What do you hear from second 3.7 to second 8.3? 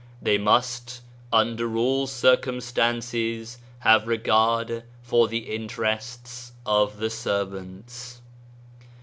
have regard for the interests of the servants.